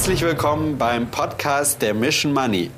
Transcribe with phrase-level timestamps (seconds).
[0.00, 2.70] Herzlich willkommen beim Podcast der Mission Money.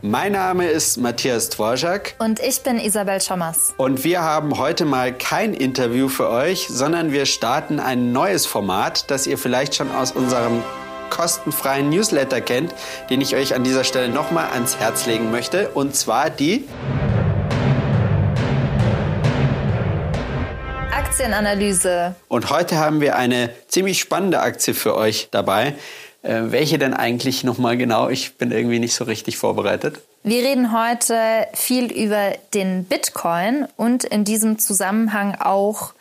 [0.00, 2.14] Mein Name ist Matthias Dvorak.
[2.18, 3.74] Und ich bin Isabel Schommers.
[3.76, 9.10] Und wir haben heute mal kein Interview für euch, sondern wir starten ein neues Format,
[9.10, 10.62] das ihr vielleicht schon aus unserem
[11.10, 12.74] kostenfreien Newsletter kennt,
[13.10, 15.68] den ich euch an dieser Stelle nochmal ans Herz legen möchte.
[15.74, 16.64] Und zwar die
[21.12, 22.14] Aktienanalyse.
[22.28, 25.74] Und heute haben wir eine ziemlich spannende Aktie für euch dabei.
[26.22, 28.08] Äh, welche denn eigentlich nochmal genau?
[28.08, 30.00] Ich bin irgendwie nicht so richtig vorbereitet.
[30.22, 35.92] Wir reden heute viel über den Bitcoin und in diesem Zusammenhang auch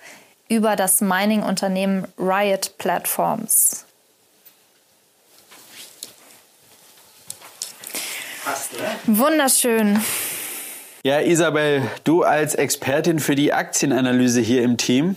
[0.47, 3.83] über das Mining-Unternehmen Riot Platforms.
[8.45, 8.95] Passt, ne?
[9.07, 9.99] Wunderschön.
[11.03, 15.15] Ja, Isabel, du als Expertin für die Aktienanalyse hier im Team.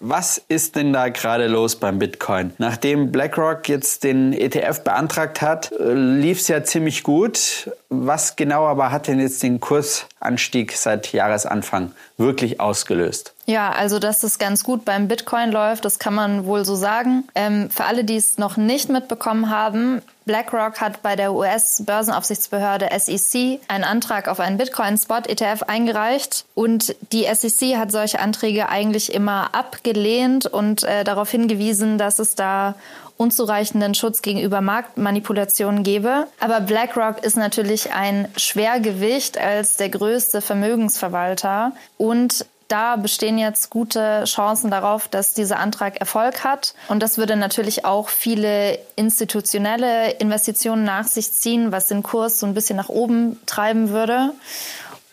[0.00, 2.52] Was ist denn da gerade los beim Bitcoin?
[2.58, 7.70] Nachdem BlackRock jetzt den ETF beantragt hat, äh, lief es ja ziemlich gut.
[7.88, 13.32] Was genau aber hat denn jetzt den Kursanstieg seit Jahresanfang wirklich ausgelöst?
[13.46, 17.24] Ja, also dass es ganz gut beim Bitcoin läuft, das kann man wohl so sagen.
[17.36, 23.60] Ähm, für alle, die es noch nicht mitbekommen haben, BlackRock hat bei der US-Börsenaufsichtsbehörde SEC
[23.68, 30.46] einen Antrag auf einen Bitcoin-Spot-ETF eingereicht und die SEC hat solche Anträge eigentlich immer abgelehnt
[30.46, 32.74] und äh, darauf hingewiesen, dass es da
[33.16, 36.26] unzureichenden Schutz gegenüber Marktmanipulationen gebe.
[36.40, 44.24] Aber BlackRock ist natürlich ein Schwergewicht als der größte Vermögensverwalter und da bestehen jetzt gute
[44.24, 46.74] Chancen darauf, dass dieser Antrag Erfolg hat.
[46.88, 52.46] Und das würde natürlich auch viele institutionelle Investitionen nach sich ziehen, was den Kurs so
[52.46, 54.32] ein bisschen nach oben treiben würde.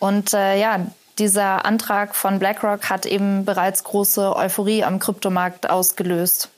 [0.00, 0.80] Und äh, ja,
[1.18, 6.50] dieser Antrag von BlackRock hat eben bereits große Euphorie am Kryptomarkt ausgelöst.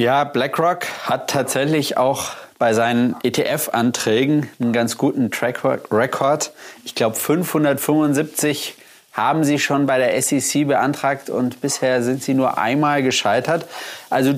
[0.00, 6.52] Ja, BlackRock hat tatsächlich auch bei seinen ETF-Anträgen einen ganz guten Track Record.
[6.86, 8.76] Ich glaube 575
[9.12, 13.66] haben sie schon bei der SEC beantragt und bisher sind sie nur einmal gescheitert.
[14.08, 14.32] Also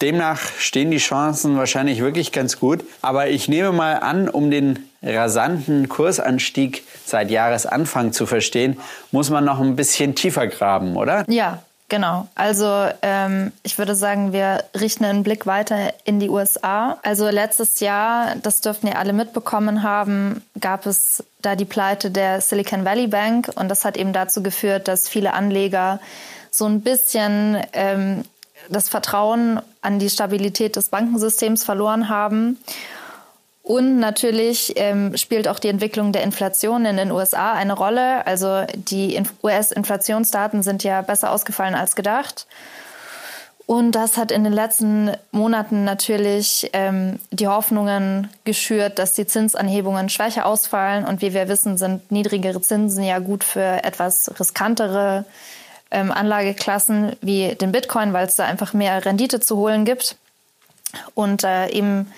[0.00, 2.84] demnach stehen die Chancen wahrscheinlich wirklich ganz gut.
[3.02, 8.78] Aber ich nehme mal an, um den rasanten Kursanstieg seit Jahresanfang zu verstehen,
[9.10, 11.24] muss man noch ein bisschen tiefer graben, oder?
[11.26, 12.28] Ja, Genau.
[12.34, 16.98] Also ähm, ich würde sagen, wir richten einen Blick weiter in die USA.
[17.02, 22.42] Also letztes Jahr, das dürften ihr alle mitbekommen haben, gab es da die Pleite der
[22.42, 25.98] Silicon Valley Bank und das hat eben dazu geführt, dass viele Anleger
[26.50, 28.24] so ein bisschen ähm,
[28.68, 32.58] das Vertrauen an die Stabilität des Bankensystems verloren haben.
[33.68, 38.26] Und natürlich ähm, spielt auch die Entwicklung der Inflation in den USA eine Rolle.
[38.26, 42.46] Also die US-Inflationsdaten sind ja besser ausgefallen als gedacht.
[43.66, 50.08] Und das hat in den letzten Monaten natürlich ähm, die Hoffnungen geschürt, dass die Zinsanhebungen
[50.08, 51.04] schwächer ausfallen.
[51.04, 55.26] Und wie wir wissen, sind niedrigere Zinsen ja gut für etwas riskantere
[55.90, 60.16] ähm, Anlageklassen wie den Bitcoin, weil es da einfach mehr Rendite zu holen gibt.
[61.14, 62.10] Und äh, eben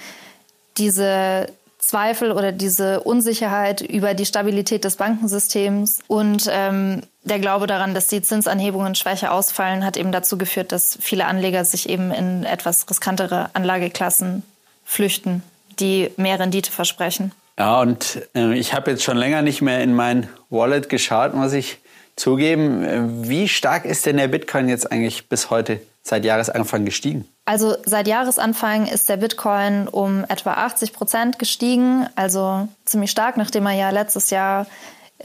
[0.78, 1.48] diese
[1.78, 8.06] Zweifel oder diese Unsicherheit über die Stabilität des Bankensystems und ähm, der Glaube daran, dass
[8.06, 12.88] die Zinsanhebungen schwächer ausfallen, hat eben dazu geführt, dass viele Anleger sich eben in etwas
[12.88, 14.42] riskantere Anlageklassen
[14.84, 15.42] flüchten,
[15.78, 17.32] die mehr Rendite versprechen.
[17.58, 21.52] Ja, und äh, ich habe jetzt schon länger nicht mehr in mein Wallet geschaut, muss
[21.52, 21.78] ich
[22.16, 22.84] zugeben.
[22.84, 27.26] Äh, wie stark ist denn der Bitcoin jetzt eigentlich bis heute seit Jahresanfang gestiegen?
[27.50, 33.66] Also seit Jahresanfang ist der Bitcoin um etwa 80 Prozent gestiegen, also ziemlich stark, nachdem
[33.66, 34.68] er ja letztes Jahr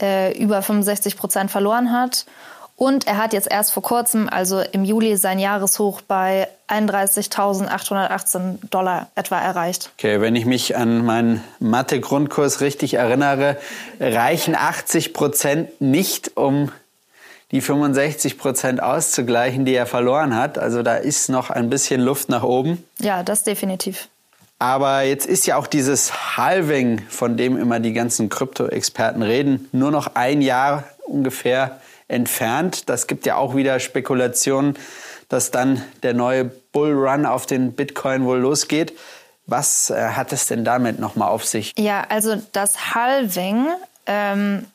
[0.02, 2.26] äh, über 65 Prozent verloren hat.
[2.74, 9.06] Und er hat jetzt erst vor kurzem, also im Juli, sein Jahreshoch bei 31.818 Dollar
[9.14, 9.92] etwa erreicht.
[9.96, 13.56] Okay, wenn ich mich an meinen Mathe-Grundkurs richtig erinnere,
[14.00, 16.72] reichen 80 Prozent nicht, um
[17.52, 20.58] die 65 Prozent auszugleichen, die er verloren hat.
[20.58, 22.84] Also da ist noch ein bisschen Luft nach oben.
[23.00, 24.08] Ja, das definitiv.
[24.58, 29.90] Aber jetzt ist ja auch dieses Halving, von dem immer die ganzen Krypto-Experten reden, nur
[29.90, 32.88] noch ein Jahr ungefähr entfernt.
[32.88, 34.76] Das gibt ja auch wieder Spekulationen,
[35.28, 38.94] dass dann der neue Bullrun auf den Bitcoin wohl losgeht.
[39.46, 41.72] Was äh, hat es denn damit nochmal auf sich?
[41.78, 43.66] Ja, also das Halving
[44.06, 44.66] ähm,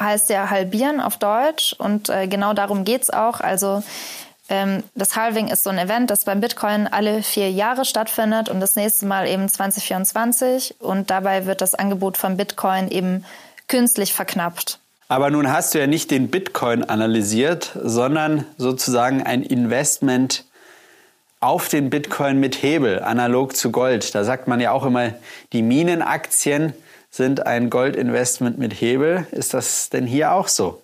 [0.00, 3.40] heißt ja halbieren auf Deutsch und äh, genau darum geht es auch.
[3.40, 3.82] Also
[4.48, 8.60] ähm, das Halving ist so ein Event, das beim Bitcoin alle vier Jahre stattfindet und
[8.60, 13.24] das nächste Mal eben 2024 und dabei wird das Angebot von Bitcoin eben
[13.68, 14.78] künstlich verknappt.
[15.08, 20.44] Aber nun hast du ja nicht den Bitcoin analysiert, sondern sozusagen ein Investment
[21.40, 24.14] auf den Bitcoin mit Hebel, analog zu Gold.
[24.14, 25.12] Da sagt man ja auch immer,
[25.52, 26.72] die Minenaktien
[27.12, 29.26] sind ein Goldinvestment mit Hebel.
[29.30, 30.82] Ist das denn hier auch so?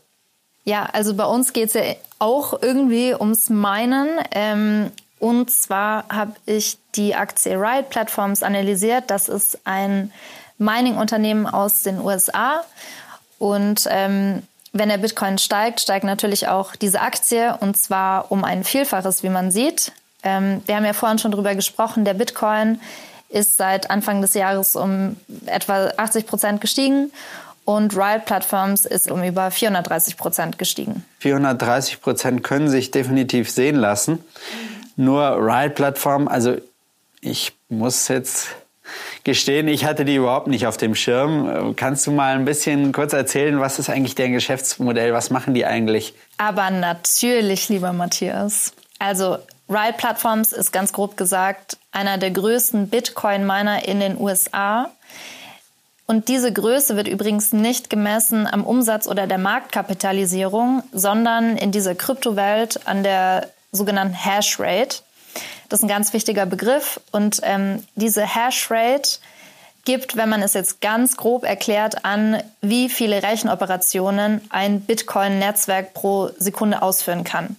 [0.65, 1.83] Ja, also bei uns geht es ja
[2.19, 4.21] auch irgendwie ums Minen.
[4.33, 9.05] Ähm, und zwar habe ich die Aktie Riot Platforms analysiert.
[9.09, 10.13] Das ist ein
[10.59, 12.63] Mining-Unternehmen aus den USA.
[13.39, 14.43] Und ähm,
[14.73, 19.31] wenn der Bitcoin steigt, steigt natürlich auch diese Aktie und zwar um ein Vielfaches, wie
[19.31, 19.93] man sieht.
[20.23, 22.81] Ähm, wir haben ja vorhin schon darüber gesprochen, der Bitcoin
[23.29, 25.17] ist seit Anfang des Jahres um
[25.47, 27.13] etwa 80 Prozent gestiegen
[27.65, 31.05] und Riot Platforms ist um über 430 Prozent gestiegen.
[31.19, 34.25] 430 Prozent können sich definitiv sehen lassen.
[34.97, 36.57] Nur Riot Plattform, also
[37.21, 38.49] ich muss jetzt
[39.25, 41.77] gestehen, ich hatte die überhaupt nicht auf dem Schirm.
[41.77, 45.13] Kannst du mal ein bisschen kurz erzählen, was ist eigentlich deren Geschäftsmodell?
[45.13, 46.15] Was machen die eigentlich?
[46.39, 48.73] Aber natürlich, lieber Matthias.
[48.99, 54.91] Also Riot Platforms ist ganz grob gesagt einer der größten Bitcoin-Miner in den USA.
[56.07, 61.95] Und diese Größe wird übrigens nicht gemessen am Umsatz oder der Marktkapitalisierung, sondern in dieser
[61.95, 65.03] Kryptowelt an der sogenannten Hashrate.
[65.69, 66.99] Das ist ein ganz wichtiger Begriff.
[67.13, 69.19] Und ähm, diese Hashrate
[69.85, 76.31] gibt, wenn man es jetzt ganz grob erklärt, an, wie viele Rechenoperationen ein Bitcoin-Netzwerk pro
[76.39, 77.57] Sekunde ausführen kann.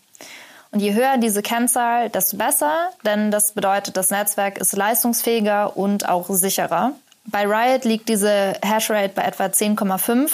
[0.71, 6.07] Und je höher diese Kennzahl, desto besser, denn das bedeutet, das Netzwerk ist leistungsfähiger und
[6.07, 6.94] auch sicherer.
[7.25, 10.30] Bei Riot liegt diese Hashrate bei etwa 10,5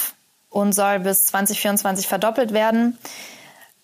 [0.49, 2.97] und soll bis 2024 verdoppelt werden.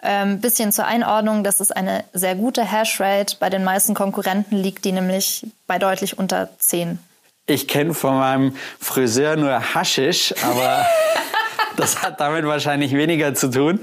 [0.03, 3.37] Ähm, bisschen zur Einordnung, das ist eine sehr gute Hashrate.
[3.39, 6.99] Bei den meisten Konkurrenten liegt die nämlich bei deutlich unter 10.
[7.45, 10.85] Ich kenne von meinem Friseur nur Haschisch, aber
[11.81, 13.81] das hat damit wahrscheinlich weniger zu tun.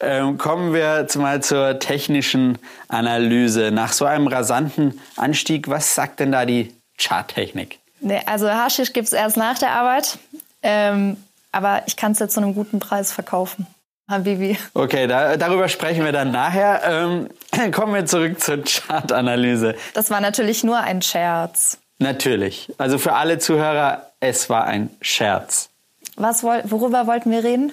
[0.00, 2.58] Ähm, kommen wir mal zur technischen
[2.88, 3.70] Analyse.
[3.70, 7.78] Nach so einem rasanten Anstieg, was sagt denn da die Charttechnik?
[8.00, 10.18] Nee, also Haschisch gibt es erst nach der Arbeit,
[10.62, 11.16] ähm,
[11.52, 13.66] aber ich kann es jetzt zu einem guten Preis verkaufen.
[14.08, 14.58] Habibi.
[14.74, 16.82] Okay, da, darüber sprechen wir dann nachher.
[16.84, 17.28] Ähm,
[17.72, 19.74] kommen wir zurück zur Chartanalyse.
[19.94, 21.78] Das war natürlich nur ein Scherz.
[21.98, 22.72] Natürlich.
[22.78, 25.71] Also für alle Zuhörer, es war ein Scherz.
[26.22, 27.72] Was, worüber wollten wir reden?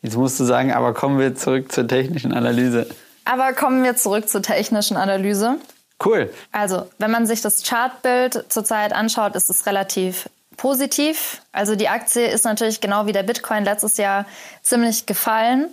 [0.00, 2.86] Jetzt musst du sagen, aber kommen wir zurück zur technischen Analyse.
[3.26, 5.58] Aber kommen wir zurück zur technischen Analyse.
[6.02, 6.32] Cool.
[6.52, 11.42] Also, wenn man sich das Chartbild zurzeit anschaut, ist es relativ positiv.
[11.52, 14.24] Also die Aktie ist natürlich genau wie der Bitcoin letztes Jahr
[14.62, 15.68] ziemlich gefallen.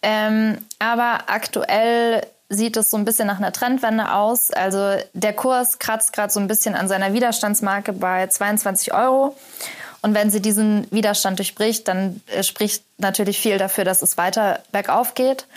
[0.00, 4.50] Ähm, aber aktuell sieht es so ein bisschen nach einer Trendwende aus.
[4.52, 9.36] Also der Kurs kratzt gerade so ein bisschen an seiner Widerstandsmarke bei 22 Euro.
[10.06, 14.60] Und wenn sie diesen Widerstand durchbricht, dann äh, spricht natürlich viel dafür, dass es weiter
[14.70, 15.48] bergauf geht.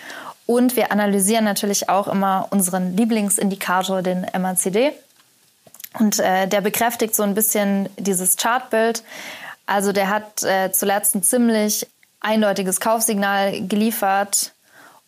[0.48, 4.92] Und wir analysieren natürlich auch immer unseren Lieblingsindikator, den MACD.
[6.00, 9.04] Und äh, der bekräftigt so ein bisschen dieses Chartbild.
[9.68, 11.86] Also der hat äh, zuletzt ein ziemlich
[12.20, 14.54] eindeutiges Kaufsignal geliefert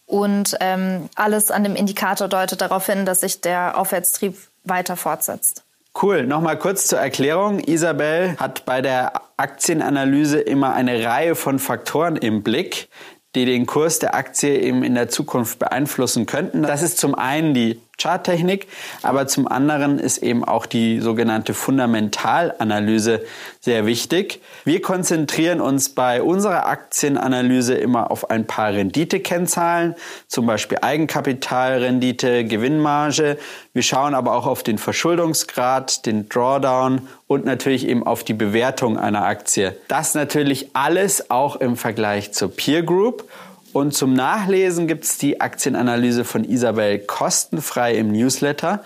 [0.05, 5.63] und ähm, alles an dem Indikator deutet darauf hin, dass sich der Aufwärtstrieb weiter fortsetzt.
[5.99, 6.25] Cool.
[6.25, 7.59] Nochmal kurz zur Erklärung.
[7.59, 12.89] Isabel hat bei der Aktienanalyse immer eine Reihe von Faktoren im Blick,
[13.35, 16.63] die den Kurs der Aktie eben in der Zukunft beeinflussen könnten.
[16.63, 18.67] Das ist zum einen die Charttechnik,
[19.03, 23.21] aber zum anderen ist eben auch die sogenannte Fundamentalanalyse
[23.59, 24.41] sehr wichtig.
[24.65, 29.95] Wir konzentrieren uns bei unserer Aktienanalyse immer auf ein paar Renditekennzahlen,
[30.27, 33.37] zum Beispiel Eigenkapitalrendite, Gewinnmarge.
[33.73, 38.97] Wir schauen aber auch auf den Verschuldungsgrad, den Drawdown und natürlich eben auf die Bewertung
[38.97, 39.75] einer Aktie.
[39.87, 43.29] Das natürlich alles auch im Vergleich zur Peer Group.
[43.73, 48.83] Und zum Nachlesen gibt es die Aktienanalyse von Isabel kostenfrei im Newsletter.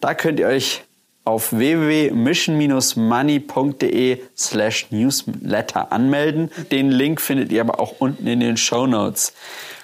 [0.00, 0.82] Da könnt ihr euch
[1.24, 6.50] auf www.mission-money.de slash newsletter anmelden.
[6.70, 9.34] Den Link findet ihr aber auch unten in den Show Notes.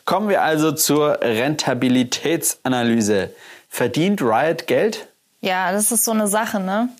[0.04, 3.30] Kommen wir also zur Rentabilitätsanalyse.
[3.69, 5.07] Verdient Riot Geld?
[5.40, 6.90] Ja, das ist so eine Sache, ne?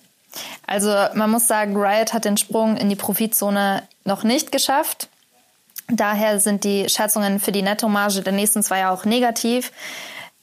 [0.65, 5.09] Also man muss sagen, Riot hat den Sprung in die Profitzone noch nicht geschafft.
[5.91, 9.71] Daher sind die Schätzungen für die Nettomarge der nächsten zwei Jahre auch negativ.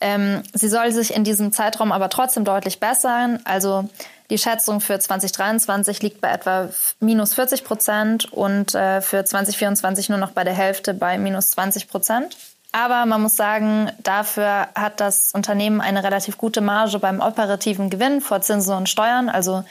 [0.00, 3.40] Ähm, sie soll sich in diesem Zeitraum aber trotzdem deutlich bessern.
[3.44, 3.88] Also
[4.30, 6.68] die Schätzung für 2023 liegt bei etwa
[7.00, 11.88] minus 40 Prozent und äh, für 2024 nur noch bei der Hälfte bei minus 20
[11.88, 12.36] Prozent.
[12.70, 18.20] Aber man muss sagen, dafür hat das Unternehmen eine relativ gute Marge beim operativen Gewinn
[18.20, 19.64] vor Zinsen und Steuern, also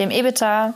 [0.00, 0.74] dem EBITDA.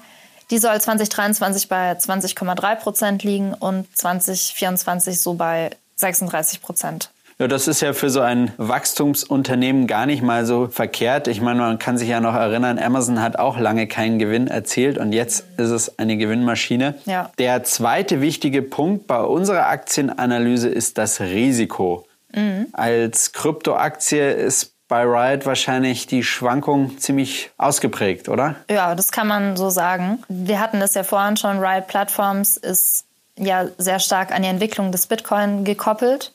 [0.50, 7.10] Die soll 2023 bei 20,3 Prozent liegen und 2024 so bei 36 Prozent.
[7.38, 11.26] Ja, das ist ja für so ein Wachstumsunternehmen gar nicht mal so verkehrt.
[11.26, 14.98] Ich meine, man kann sich ja noch erinnern, Amazon hat auch lange keinen Gewinn erzielt
[14.98, 16.94] und jetzt ist es eine Gewinnmaschine.
[17.06, 17.30] Ja.
[17.38, 22.06] Der zweite wichtige Punkt bei unserer Aktienanalyse ist das Risiko.
[22.32, 22.68] Mhm.
[22.72, 28.54] Als Kryptoaktie ist bei Riot wahrscheinlich die Schwankung ziemlich ausgeprägt, oder?
[28.70, 30.22] Ja, das kann man so sagen.
[30.28, 33.04] Wir hatten das ja vorhin schon, Riot Platforms ist
[33.36, 36.30] ja sehr stark an die Entwicklung des Bitcoin gekoppelt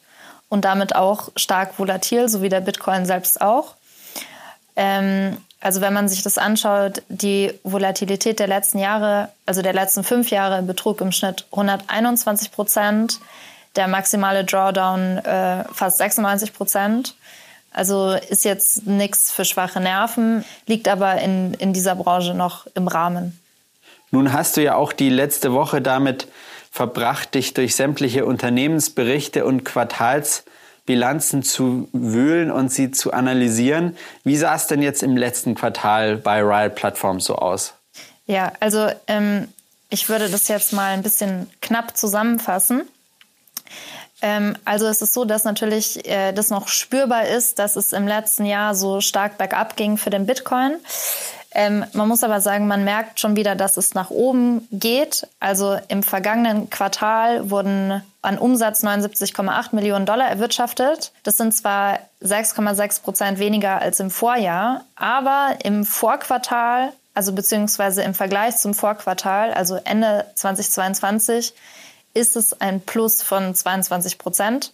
[0.50, 3.76] und damit auch stark volatil, so wie der Bitcoin selbst auch.
[4.76, 10.04] Ähm, also wenn man sich das anschaut, die Volatilität der letzten Jahre, also der letzten
[10.04, 13.22] fünf Jahre, betrug im Schnitt 121 Prozent,
[13.78, 17.16] der maximale Drawdown äh, fast 96 Prozent.
[17.72, 22.88] Also ist jetzt nichts für schwache Nerven, liegt aber in, in dieser Branche noch im
[22.88, 23.40] Rahmen.
[24.12, 26.28] Nun hast du ja auch die letzte Woche damit
[26.72, 33.96] verbracht, dich durch sämtliche Unternehmensberichte und Quartalsbilanzen zu wühlen und sie zu analysieren.
[34.24, 37.74] Wie sah es denn jetzt im letzten Quartal bei Riot Platforms so aus?
[38.26, 39.48] Ja, also ähm,
[39.90, 42.84] ich würde das jetzt mal ein bisschen knapp zusammenfassen.
[44.22, 48.08] Ähm, also es ist so, dass natürlich äh, das noch spürbar ist, dass es im
[48.08, 50.76] letzten Jahr so stark bergab ging für den Bitcoin.
[51.52, 55.28] Ähm, man muss aber sagen, man merkt schon wieder, dass es nach oben geht.
[55.40, 61.12] Also im vergangenen Quartal wurden an Umsatz 79,8 Millionen Dollar erwirtschaftet.
[61.24, 68.14] Das sind zwar 6,6 Prozent weniger als im Vorjahr, aber im Vorquartal, also beziehungsweise im
[68.14, 71.54] Vergleich zum Vorquartal, also Ende 2022,
[72.14, 74.74] ist es ein Plus von 22 Prozent.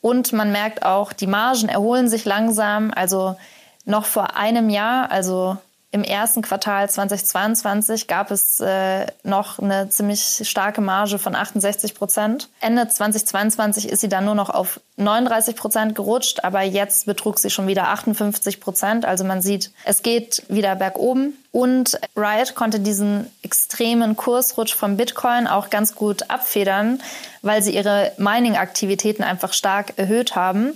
[0.00, 2.92] Und man merkt auch, die Margen erholen sich langsam.
[2.94, 3.36] Also
[3.84, 5.56] noch vor einem Jahr, also
[5.92, 12.48] im ersten Quartal 2022 gab es äh, noch eine ziemlich starke Marge von 68 Prozent.
[12.60, 17.50] Ende 2022 ist sie dann nur noch auf 39 Prozent gerutscht, aber jetzt betrug sie
[17.50, 19.04] schon wieder 58 Prozent.
[19.04, 21.36] Also man sieht, es geht wieder bergoben.
[21.50, 27.02] Und Riot konnte diesen extremen Kursrutsch vom Bitcoin auch ganz gut abfedern,
[27.42, 30.72] weil sie ihre Mining-Aktivitäten einfach stark erhöht haben.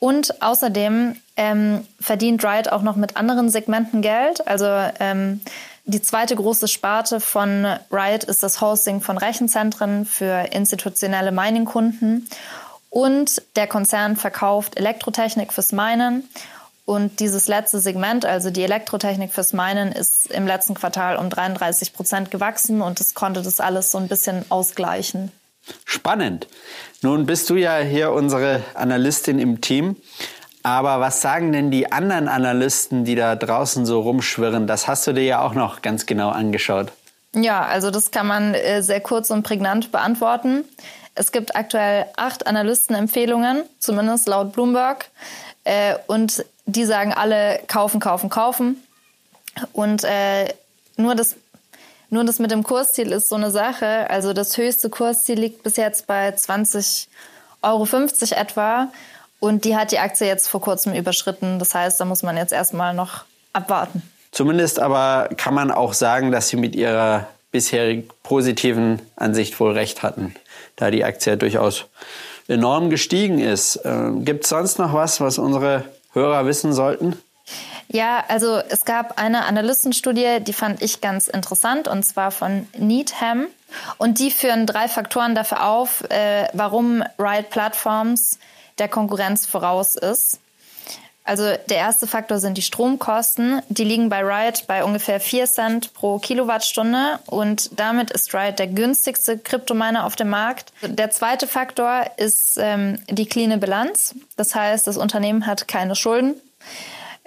[0.00, 4.46] Und außerdem ähm, verdient Riot auch noch mit anderen Segmenten Geld.
[4.46, 4.66] Also
[5.00, 5.40] ähm,
[5.84, 12.28] die zweite große Sparte von Riot ist das Hosting von Rechenzentren für institutionelle Mining-Kunden.
[12.88, 16.28] Und der Konzern verkauft Elektrotechnik fürs Minen.
[16.86, 21.92] Und dieses letzte Segment, also die Elektrotechnik fürs Minen, ist im letzten Quartal um 33
[21.92, 25.32] Prozent gewachsen und es konnte das alles so ein bisschen ausgleichen.
[25.84, 26.46] Spannend.
[27.00, 29.96] Nun bist du ja hier unsere Analystin im Team.
[30.64, 34.66] Aber was sagen denn die anderen Analysten, die da draußen so rumschwirren?
[34.66, 36.90] Das hast du dir ja auch noch ganz genau angeschaut.
[37.34, 40.64] Ja, also das kann man äh, sehr kurz und prägnant beantworten.
[41.14, 45.10] Es gibt aktuell acht Analystenempfehlungen, zumindest laut Bloomberg.
[45.64, 48.82] Äh, und die sagen alle kaufen, kaufen, kaufen.
[49.74, 50.48] Und äh,
[50.96, 51.36] nur das
[52.08, 54.08] nur das mit dem Kursziel ist so eine Sache.
[54.08, 57.06] Also das höchste Kursziel liegt bis jetzt bei 20,50
[57.62, 57.86] Euro
[58.40, 58.88] etwa.
[59.44, 61.58] Und die hat die Aktie jetzt vor kurzem überschritten.
[61.58, 64.02] Das heißt, da muss man jetzt erstmal noch abwarten.
[64.32, 70.02] Zumindest aber kann man auch sagen, dass sie mit ihrer bisherigen positiven Ansicht wohl recht
[70.02, 70.34] hatten,
[70.76, 71.84] da die Aktie durchaus
[72.48, 73.80] enorm gestiegen ist.
[73.84, 75.84] Ähm, Gibt es sonst noch was, was unsere
[76.14, 77.14] Hörer wissen sollten?
[77.88, 83.46] Ja, also es gab eine Analystenstudie, die fand ich ganz interessant, und zwar von Needham.
[83.98, 88.38] Und die führen drei Faktoren dafür auf, äh, warum Riot Platforms
[88.78, 90.40] der Konkurrenz voraus ist.
[91.26, 93.62] Also der erste Faktor sind die Stromkosten.
[93.70, 98.66] Die liegen bei Riot bei ungefähr 4 Cent pro Kilowattstunde und damit ist Riot der
[98.66, 100.72] günstigste Kryptominer auf dem Markt.
[100.82, 104.14] Der zweite Faktor ist ähm, die cleane Bilanz.
[104.36, 106.34] Das heißt, das Unternehmen hat keine Schulden.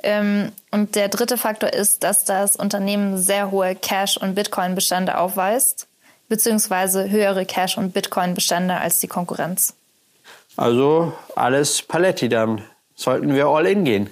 [0.04, 5.88] Ähm, und der dritte Faktor ist, dass das Unternehmen sehr hohe Cash- und Bitcoin-Bestände aufweist,
[6.30, 9.74] beziehungsweise höhere Cash- und Bitcoin-Bestände als die Konkurrenz.
[10.58, 12.64] Also alles Paletti, dann
[12.96, 14.10] sollten wir all in gehen.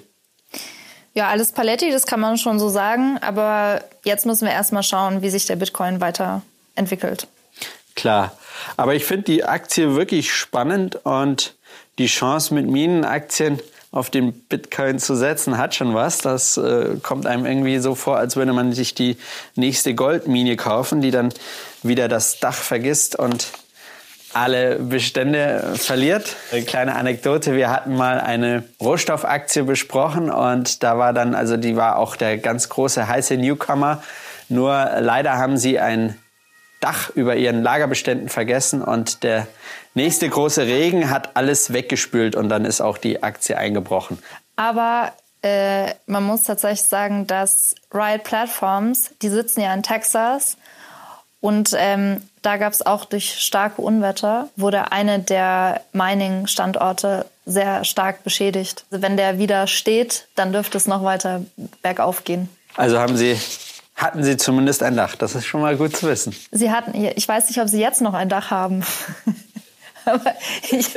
[1.13, 3.17] Ja, alles Paletti, das kann man schon so sagen.
[3.21, 7.27] Aber jetzt müssen wir erstmal schauen, wie sich der Bitcoin weiterentwickelt.
[7.95, 8.37] Klar.
[8.77, 11.55] Aber ich finde die Aktie wirklich spannend und
[11.97, 13.59] die Chance mit Minenaktien
[13.91, 16.17] auf den Bitcoin zu setzen, hat schon was.
[16.17, 19.17] Das äh, kommt einem irgendwie so vor, als würde man sich die
[19.55, 21.33] nächste Goldmine kaufen, die dann
[21.81, 23.47] wieder das Dach vergisst und
[24.35, 26.35] alle Bestände verliert.
[26.51, 31.75] Eine kleine Anekdote, wir hatten mal eine Rohstoffaktie besprochen und da war dann, also die
[31.77, 34.03] war auch der ganz große heiße Newcomer.
[34.49, 36.17] Nur leider haben sie ein
[36.81, 39.47] Dach über ihren Lagerbeständen vergessen und der
[39.93, 44.19] nächste große Regen hat alles weggespült und dann ist auch die Aktie eingebrochen.
[44.57, 50.57] Aber äh, man muss tatsächlich sagen, dass Riot Platforms, die sitzen ja in Texas
[51.39, 58.23] und ähm, da gab es auch durch starke Unwetter, wurde eine der Mining-Standorte sehr stark
[58.23, 58.85] beschädigt.
[58.91, 61.41] Also wenn der wieder steht, dann dürfte es noch weiter
[61.81, 62.49] bergauf gehen.
[62.75, 63.37] Also haben Sie
[63.95, 65.15] hatten Sie zumindest ein Dach.
[65.15, 66.35] Das ist schon mal gut zu wissen.
[66.51, 68.83] Sie hatten, ich weiß nicht, ob Sie jetzt noch ein Dach haben.
[70.05, 70.35] Aber
[70.69, 70.87] ich,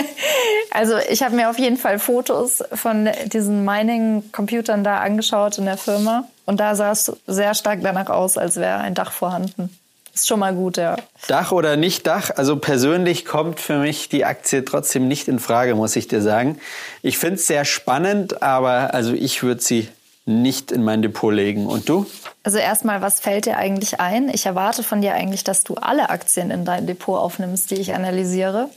[0.70, 5.76] also ich habe mir auf jeden Fall Fotos von diesen Mining-Computern da angeschaut in der
[5.76, 6.28] Firma.
[6.46, 9.76] Und da sah es sehr stark danach aus, als wäre ein Dach vorhanden.
[10.18, 10.96] Ist schon mal gut, ja.
[11.28, 15.76] Dach oder nicht Dach, also persönlich kommt für mich die Aktie trotzdem nicht in Frage,
[15.76, 16.58] muss ich dir sagen.
[17.02, 19.88] Ich finde es sehr spannend, aber also ich würde sie
[20.24, 21.66] nicht in mein Depot legen.
[21.66, 22.04] Und du?
[22.42, 24.28] Also erstmal, was fällt dir eigentlich ein?
[24.28, 27.94] Ich erwarte von dir eigentlich, dass du alle Aktien in dein Depot aufnimmst, die ich
[27.94, 28.68] analysiere.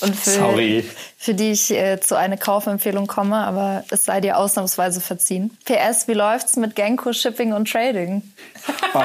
[0.00, 0.84] Und für, Sorry.
[1.16, 5.56] für die ich äh, zu einer Kaufempfehlung komme, aber es sei dir ausnahmsweise verziehen.
[5.64, 8.22] PS, wie läuft's mit Genko Shipping und Trading?
[8.96, 9.02] Oh,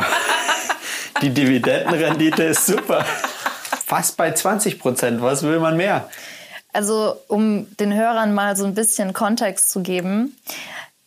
[1.21, 3.05] die Dividendenrendite ist super.
[3.85, 5.21] Fast bei 20 Prozent.
[5.21, 6.09] Was will man mehr?
[6.73, 10.37] Also, um den Hörern mal so ein bisschen Kontext zu geben.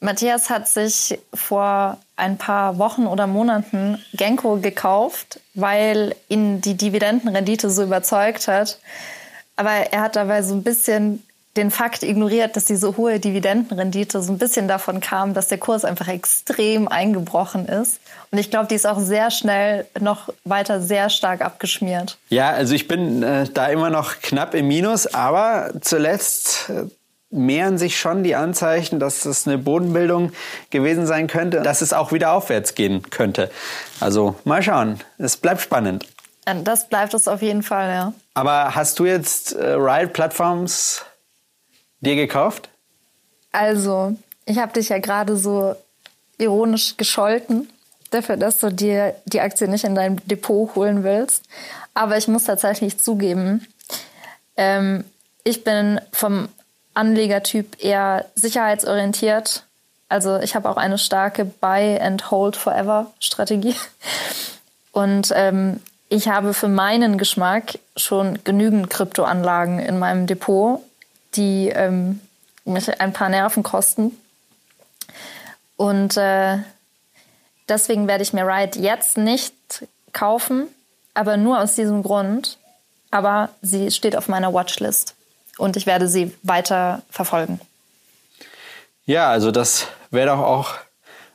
[0.00, 7.70] Matthias hat sich vor ein paar Wochen oder Monaten Genko gekauft, weil ihn die Dividendenrendite
[7.70, 8.80] so überzeugt hat.
[9.54, 11.22] Aber er hat dabei so ein bisschen
[11.56, 15.84] den Fakt ignoriert, dass diese hohe Dividendenrendite so ein bisschen davon kam, dass der Kurs
[15.84, 18.00] einfach extrem eingebrochen ist.
[18.30, 22.16] Und ich glaube, die ist auch sehr schnell noch weiter sehr stark abgeschmiert.
[22.30, 26.84] Ja, also ich bin äh, da immer noch knapp im Minus, aber zuletzt äh,
[27.28, 30.32] mehren sich schon die Anzeichen, dass das eine Bodenbildung
[30.70, 33.50] gewesen sein könnte, dass es auch wieder aufwärts gehen könnte.
[34.00, 35.00] Also mal schauen.
[35.18, 36.06] Es bleibt spannend.
[36.64, 38.12] Das bleibt es auf jeden Fall, ja.
[38.34, 41.04] Aber hast du jetzt äh, Riot Plattforms
[42.02, 42.68] dir gekauft?
[43.52, 45.74] Also, ich habe dich ja gerade so
[46.38, 47.68] ironisch gescholten
[48.10, 51.44] dafür, dass du dir die Aktie nicht in dein Depot holen willst.
[51.94, 53.66] Aber ich muss tatsächlich zugeben,
[54.56, 55.04] ähm,
[55.44, 56.48] ich bin vom
[56.94, 59.64] Anlegertyp eher sicherheitsorientiert.
[60.08, 63.76] Also ich habe auch eine starke Buy and Hold Forever Strategie.
[64.92, 70.82] Und ähm, ich habe für meinen Geschmack schon genügend Kryptoanlagen in meinem Depot,
[71.34, 72.20] die ähm,
[72.64, 74.16] mich ein paar Nerven kosten.
[75.76, 76.58] Und äh,
[77.68, 79.54] deswegen werde ich mir Ride jetzt nicht
[80.12, 80.68] kaufen,
[81.14, 82.58] aber nur aus diesem Grund.
[83.10, 85.14] Aber sie steht auf meiner Watchlist
[85.58, 87.60] und ich werde sie weiter verfolgen.
[89.04, 90.74] Ja, also das wäre doch auch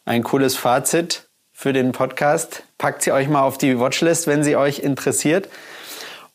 [0.06, 2.64] ein cooles Fazit für den Podcast.
[2.78, 5.50] Packt sie euch mal auf die Watchlist, wenn sie euch interessiert.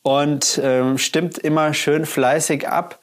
[0.01, 2.99] Und ähm, stimmt immer schön fleißig ab.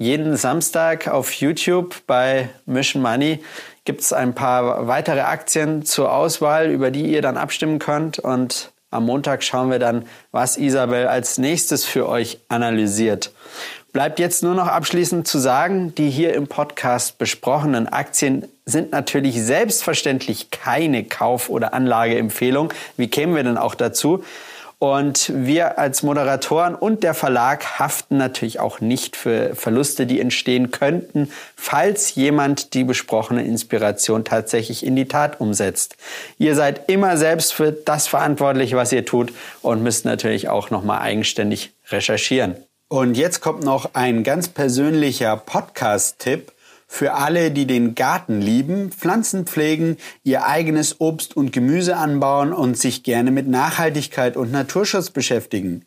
[0.00, 3.44] Jeden Samstag auf YouTube bei Mission Money
[3.84, 8.18] gibt es ein paar weitere Aktien zur Auswahl, über die ihr dann abstimmen könnt.
[8.18, 13.30] Und am Montag schauen wir dann, was Isabel als nächstes für euch analysiert.
[13.92, 19.42] Bleibt jetzt nur noch abschließend zu sagen, die hier im Podcast besprochenen Aktien sind natürlich
[19.42, 22.72] selbstverständlich keine Kauf- oder Anlageempfehlung.
[22.96, 24.24] Wie kämen wir denn auch dazu?
[24.80, 30.70] Und wir als Moderatoren und der Verlag haften natürlich auch nicht für Verluste, die entstehen
[30.70, 35.96] könnten, falls jemand die besprochene Inspiration tatsächlich in die Tat umsetzt.
[36.38, 41.02] Ihr seid immer selbst für das verantwortlich, was ihr tut und müsst natürlich auch nochmal
[41.02, 42.56] eigenständig recherchieren.
[42.88, 46.52] Und jetzt kommt noch ein ganz persönlicher Podcast-Tipp
[46.92, 52.76] für alle, die den Garten lieben, Pflanzen pflegen, ihr eigenes Obst und Gemüse anbauen und
[52.76, 55.86] sich gerne mit Nachhaltigkeit und Naturschutz beschäftigen.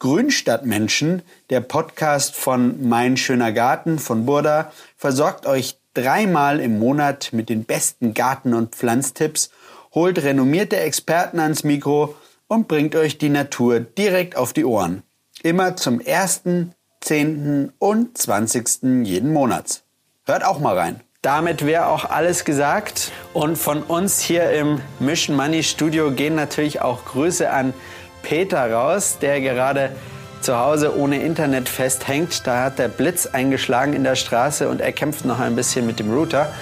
[0.00, 7.48] Grünstadtmenschen, der Podcast von Mein schöner Garten von Burda, versorgt euch dreimal im Monat mit
[7.48, 9.50] den besten Garten- und Pflanztipps,
[9.94, 12.16] holt renommierte Experten ans Mikro
[12.48, 15.04] und bringt euch die Natur direkt auf die Ohren.
[15.44, 16.42] Immer zum 1.,
[17.02, 17.72] 10.
[17.78, 19.04] und 20.
[19.04, 19.84] jeden Monats.
[20.26, 21.00] Hört auch mal rein.
[21.20, 23.12] Damit wäre auch alles gesagt.
[23.32, 27.74] Und von uns hier im Mission Money Studio gehen natürlich auch Grüße an
[28.22, 29.90] Peter raus, der gerade
[30.40, 32.46] zu Hause ohne Internet festhängt.
[32.46, 35.98] Da hat der Blitz eingeschlagen in der Straße und er kämpft noch ein bisschen mit
[35.98, 36.52] dem Router.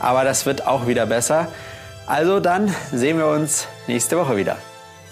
[0.00, 1.48] Aber das wird auch wieder besser.
[2.06, 4.56] Also dann sehen wir uns nächste Woche wieder.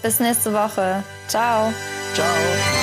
[0.01, 1.03] Bis nächste Woche.
[1.27, 1.71] Ciao.
[2.13, 2.80] Ciao.